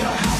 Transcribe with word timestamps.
your 0.00 0.08
house. 0.08 0.39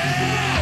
Yeah! 0.00 0.57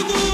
Hugo! 0.00 0.29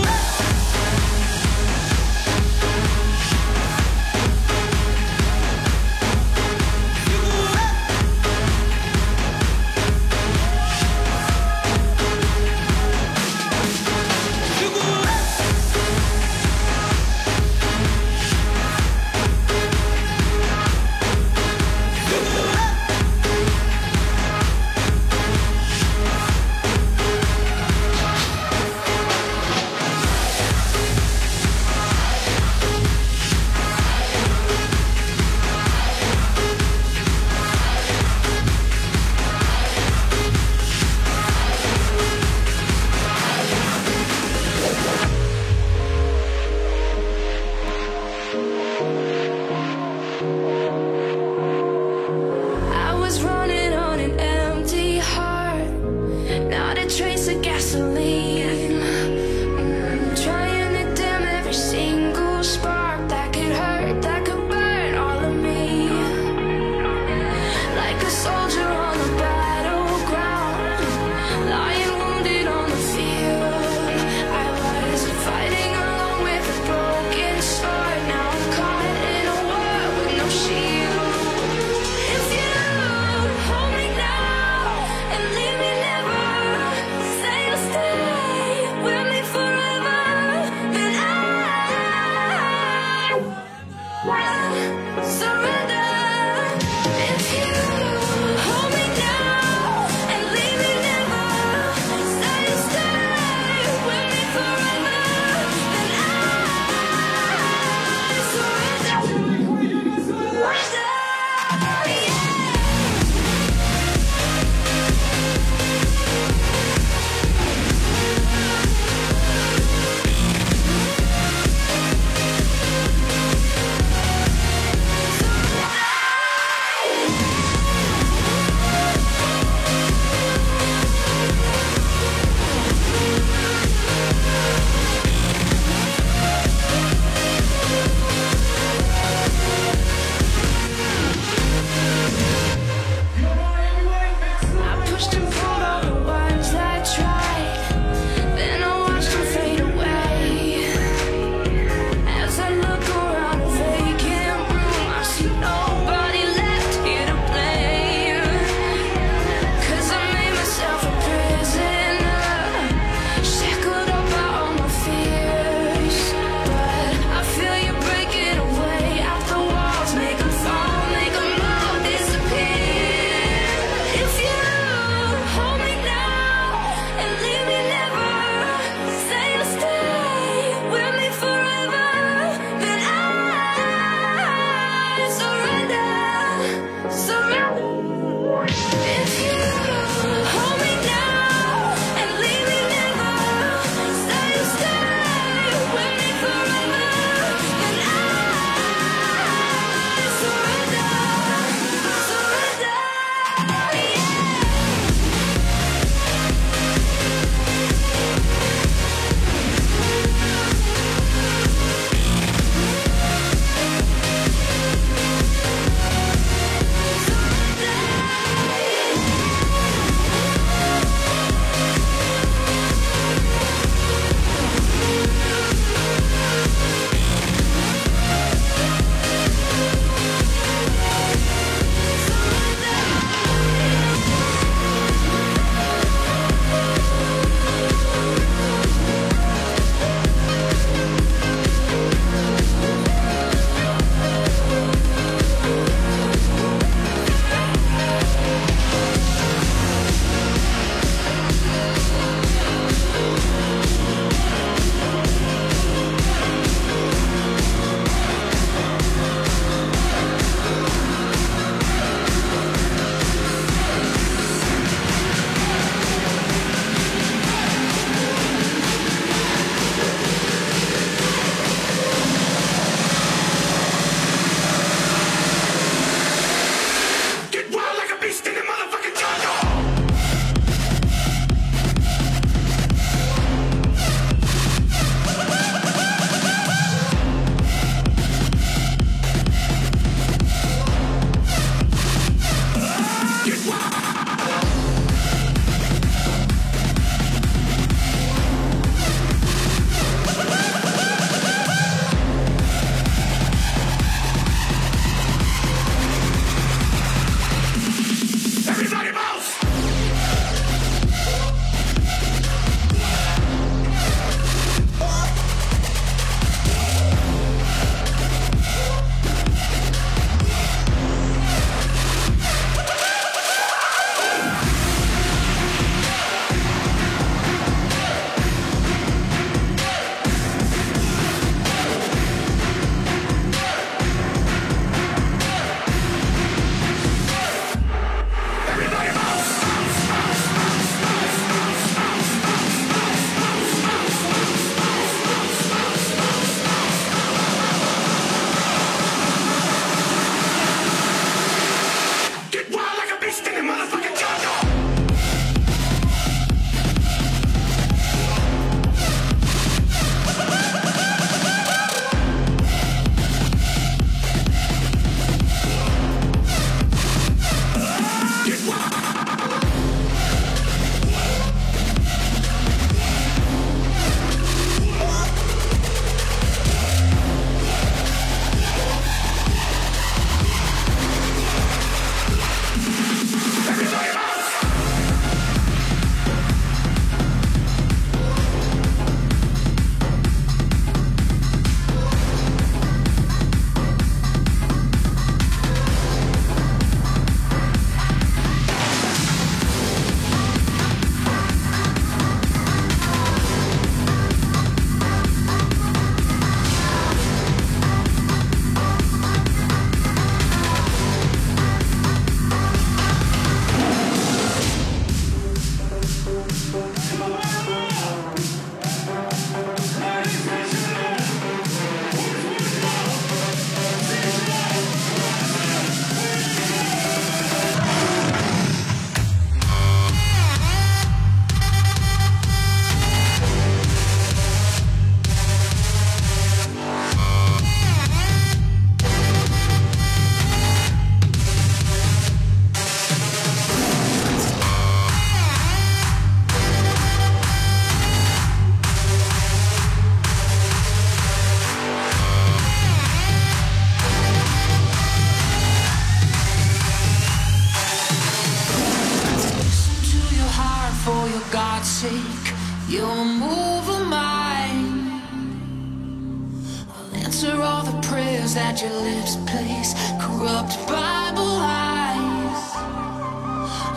answer 467.16 467.40
all 467.40 467.62
the 467.62 467.80
prayers 467.80 468.34
that 468.34 468.60
your 468.60 468.76
lips 468.82 469.16
place. 469.24 469.72
Corrupt 470.02 470.52
Bible 470.68 471.38
eyes. 471.40 472.44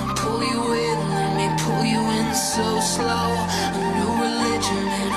And 0.02 0.18
pull 0.18 0.44
you 0.44 0.74
in, 0.74 1.00
let 1.16 1.32
me 1.40 1.48
pull 1.64 1.86
you 1.86 2.02
in 2.20 2.36
so 2.36 2.82
slow. 2.82 3.30
A 3.76 3.82
new 3.96 4.12
religion. 4.24 5.09